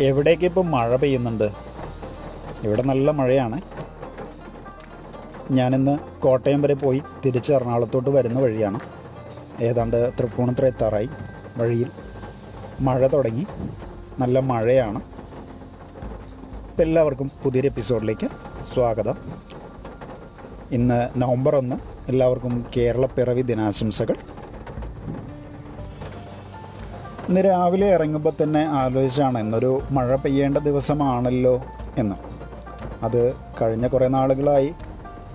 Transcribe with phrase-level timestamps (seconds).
[0.00, 1.50] എവിടേക്ക് ഇപ്പം മഴ പെയ്യുന്നുണ്ട്?
[2.64, 3.60] ഇവിടെ നല്ല മഴയാണ്.
[5.50, 8.80] ഞാനിന്ന് കോട്ടയം വരെ പോയി തിരിച്ച് എറണാകുളത്തോട്ട് വരുന്ന വഴിയാണ്.
[9.60, 11.08] ഏതാണ്ട് തൃപ്പൂണിത്തുറ എത്താറായി.
[11.56, 11.90] വഴിയിൽ
[12.80, 13.46] മഴ തുടങ്ങി.
[14.18, 15.02] നല്ല മഴയാണ്.
[16.70, 18.28] ഇപ്പം എല്ലാവർക്കും പുതിയൊരു എപ്പിസോഡിലേക്ക്
[18.74, 19.14] സ്വാഗതം.
[20.70, 21.76] ഇന്ന് നവംബർ ഒന്ന്.
[22.08, 24.16] എല്ലാവർക്കും കേരളപ്പിറവി ദിനാശംസകൾ.
[27.30, 31.52] ഇന്ന് രാവിലെ ഇറങ്ങുമ്പോൾ തന്നെ ആലോചിച്ചാണ് ഇന്നൊരു മഴ പെയ്യേണ്ട ദിവസമാണല്ലോ
[31.98, 32.16] എന്ന്.
[33.02, 34.74] അത് കഴിഞ്ഞ കുറേ നാളുകളായി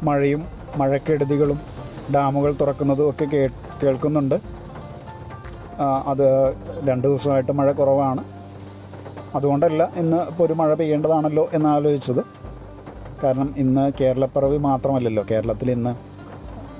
[0.03, 0.45] മഴയും
[0.77, 1.59] മഴക്കെടുതികളും
[2.15, 3.47] ഡാമുകൾ തുറക്കുന്നതും ഒക്കെ കേ
[3.83, 4.35] കേൾക്കുന്നുണ്ട്.
[6.07, 6.25] അത്
[6.89, 8.25] രണ്ട് ദിവസമായിട്ട് മഴ കുറവാണ്.
[9.35, 12.21] അതുകൊണ്ടല്ല ഇന്ന് ഇപ്പോൾ ഒരു മഴ പെയ്യേണ്ടതാണല്ലോ എന്ന് ആലോചിച്ചത്.
[13.23, 15.25] കാരണം ഇന്ന് കേരളപ്പിറവി മാത്രമല്ലല്ലോ.
[15.31, 15.95] കേരളത്തിൽ ഇന്ന്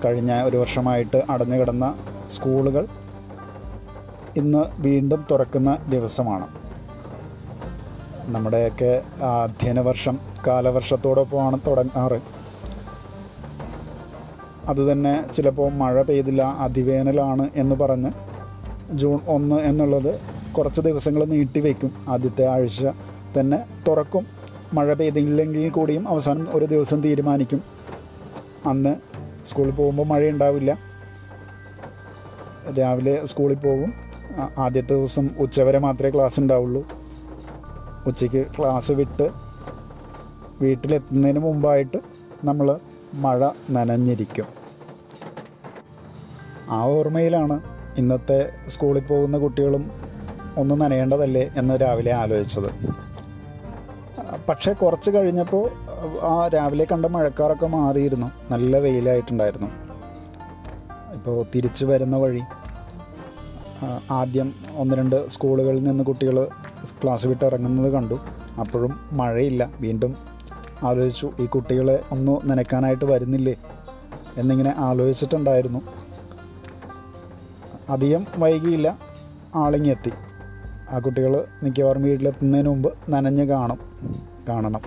[0.05, 1.93] കഴിഞ്ഞ ഒരു വർഷമായിട്ട് അടഞ്ഞു കിടന്ന
[2.29, 2.87] സ്കൂളുകൾ
[4.35, 6.47] ഇന്ന് വീണ്ടും തുറക്കുന്ന ദിവസമാണ്.
[8.25, 12.21] നമ്മുടെയൊക്കെ അധ്യയന വർഷം കാലവർഷത്തോടൊപ്പമാണ് തുടങ്ങാറ്.
[14.67, 18.11] അതുതന്നെ ചിലപ്പോൾ മഴ പെയ്തില്ല അതിവേനലാണ് എന്ന് പറഞ്ഞ്
[18.91, 20.19] ജൂൺ ഒന്ന് എന്നുള്ളത്
[20.57, 22.85] കുറച്ച് ദിവസങ്ങൾ നീട്ടിവെക്കും ആദ്യത്തെ ആഴ്ച
[23.39, 24.27] തന്നെ തുറക്കും.
[24.73, 27.63] മഴ പെയ്തില്ലെങ്കിൽ കൂടിയും അവസാനം ഒരു ദിവസം തീരുമാനിക്കും.
[28.65, 28.95] അന്ന്
[29.45, 30.77] സ്കൂളിൽ പോകുമ്പോൾ മഴ ഉണ്ടാവില്ല
[32.79, 34.05] രാവിലെ സ്കൂളിൽ പോകും.
[34.57, 36.87] ആദ്യത്തെ ദിവസം ഉച്ചവരെ മാത്രമേ ക്ലാസ് ഉണ്ടാവുള്ളൂ.
[38.07, 39.29] ഉച്ചയ്ക്ക് ക്ലാസ് വിട്ട്
[40.61, 41.99] വീട്ടിലെത്തുന്നതിന് മുമ്പായിട്ട്
[42.43, 42.79] നമ്മൾ
[43.13, 44.45] മഴ നനഞ്ഞിരിക്കും.
[46.69, 47.61] ആ ഓർമ്മയിലാണ്
[47.97, 49.91] ഇന്നത്തെ സ്കൂളിൽ പോകുന്ന കുട്ടികളും
[50.57, 52.69] ഒന്ന് നനയേണ്ടതല്ലേ എന്ന് രാവിലെ ആലോചിച്ചത്.
[54.49, 55.69] പക്ഷേ കുറച്ച് കഴിഞ്ഞപ്പോൾ
[56.21, 58.31] ആ രാവിലെ കണ്ട മഴക്കാറൊക്കെ മാറിയിരുന്നു.
[58.51, 59.67] നല്ല വെയിലായിട്ടുണ്ടായിരുന്നു.
[61.13, 62.41] ഇപ്പോൾ തിരിച്ചു വരുന്ന വഴി
[64.11, 66.47] ആദ്യം ഒന്ന് രണ്ട് സ്കൂളുകളിൽ നിന്ന് കുട്ടികൾ
[67.03, 68.19] ക്ലാസ് വിട്ട് ഇറങ്ങുന്നത് കണ്ടു.
[68.59, 69.71] അപ്പോഴും മഴയില്ല.
[69.79, 70.15] വീണ്ടും
[70.83, 73.55] ആലോചിച്ചു ഈ കുട്ടികളെ ഒന്ന് നനയ്ക്കാനായിട്ട് വരുന്നില്ലേ?
[74.37, 75.81] എന്നിങ്ങനെ ആലോചിച്ചിട്ടുണ്ടായിരുന്നു.
[77.89, 78.99] അധികം വൈകിയില്ല.
[79.55, 80.11] ആളിങ്ങെത്തി
[80.89, 83.79] ആ കുട്ടികൾ മിക്കവാറും വീട്ടിലെത്തുന്നതിന് മുമ്പ് നനഞ്ഞ് കാണും.
[84.49, 84.81] കാണണം.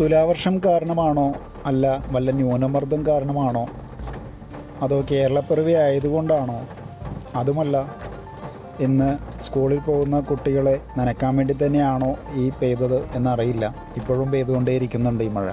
[0.00, 1.34] തുലാവർഷം കാരണമാണോ
[1.66, 3.66] അല്ല വല്ല ന്യൂനമർദ്ദം കാരണമാണോ?
[4.82, 6.66] അതോ കേരളപ്പിറവി ആയതുകൊണ്ടാണോ?
[7.34, 7.96] അതുമല്ല
[8.80, 13.76] ഇന്ന് സ്കൂളിൽ പോകുന്ന കുട്ടികളെ നനയ്ക്കാൻ വേണ്ടി തന്നെയാണോ ഈ പെയ്തത് എന്നറിയില്ല.
[13.96, 15.50] ഇപ്പോഴും പെയ്തുകൊണ്ടേയിരിക്കുന്നുണ്ട് ഈ മഴ.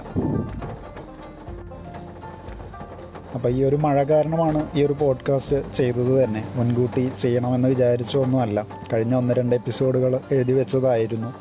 [3.35, 6.47] അപ്പോൾ ഈ ഒരു മഴ കാരണമാണ് ഈ ഒരു പോഡ്കാസ്റ്റ് ചെയ്തത് തന്നെ.
[6.55, 8.67] മുൻകൂട്ടി ചെയ്യണമെന്ന് വിചാരിച്ചൊന്നുമല്ല.
[8.93, 11.33] കഴിഞ്ഞ ഒന്ന് രണ്ട് എപ്പിസോഡുകൾ എഴുതി വെച്ചതായിരുന്നു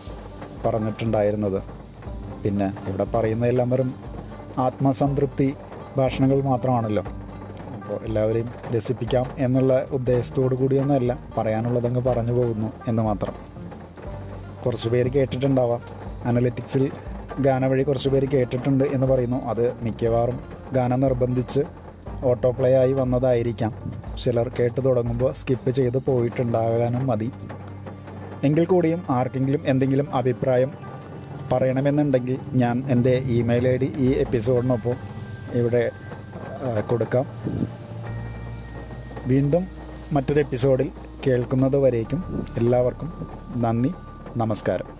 [0.66, 1.62] പറഞ്ഞിട്ടുണ്ടായിരുന്നത്.
[2.44, 4.07] പിന്നെ ഇവിടെ പറയുന്നതെല്ലാം വെറും
[4.58, 5.54] ആത്മസംതൃപ്തി
[5.96, 7.02] ഭാഷണങ്ങൾ മാത്രമാണല്ലോ.
[7.74, 13.34] അപ്പോൾ എല്ലാവരെയും രസിപ്പിക്കാം എന്നുള്ള ഉദ്ദേശത്തോടു കൂടിയൊന്നുമല്ല പറയാനുള്ളതങ്ങ് പറഞ്ഞു പോകുന്നു എന്ന് മാത്രം.
[14.66, 15.80] കുറച്ച് പേര് കേട്ടിട്ടുണ്ടാവാം.
[16.24, 16.90] അനലറ്റിക്സിൽ
[17.40, 19.44] ഗാന വഴി കുറച്ച് പേര് കേട്ടിട്ടുണ്ട് എന്ന് പറയുന്നു.
[19.44, 20.40] അത് മിക്കവാറും
[20.72, 21.60] ഗാനം നിർബന്ധിച്ച്
[22.24, 23.74] ഓട്ടോ പ്ലേ ആയി വന്നതായിരിക്കാം.
[24.24, 27.32] ചിലർ കേട്ട് തുടങ്ങുമ്പോൾ സ്കിപ്പ് ചെയ്ത് പോയിട്ടുണ്ടാകാനും മതി.
[28.44, 30.87] എങ്കിൽ കൂടിയും ആർക്കെങ്കിലും എന്തെങ്കിലും അഭിപ്രായം
[31.52, 34.96] പറയണമെന്നുണ്ടെങ്കിൽ ഞാൻ എന്റെ ഇമെയിൽ ഐ ഡി ഈ എപ്പിസോഡിനൊപ്പം
[35.60, 35.90] ഇവിടെ
[36.90, 37.26] കൊടുക്കാം.
[39.26, 39.66] വീണ്ടും
[40.12, 40.90] മറ്റൊരു എപ്പിസോഡിൽ
[41.26, 42.20] കേൾക്കുന്നത് വരേക്കും
[42.56, 43.12] എല്ലാവർക്കും
[43.56, 43.90] നന്ദി
[44.36, 44.97] നമസ്കാരം.